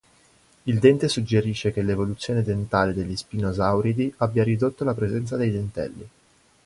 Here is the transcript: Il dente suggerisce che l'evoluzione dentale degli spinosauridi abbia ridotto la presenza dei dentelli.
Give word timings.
Il 0.63 0.79
dente 0.79 1.07
suggerisce 1.07 1.71
che 1.71 1.83
l'evoluzione 1.83 2.41
dentale 2.41 2.91
degli 2.91 3.15
spinosauridi 3.15 4.11
abbia 4.17 4.43
ridotto 4.43 4.83
la 4.83 4.95
presenza 4.95 5.37
dei 5.37 5.51
dentelli. 5.51 6.09